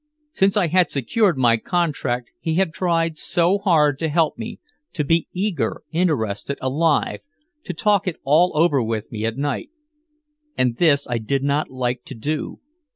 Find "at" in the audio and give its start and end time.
9.27-9.37